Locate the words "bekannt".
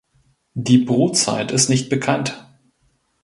1.91-2.43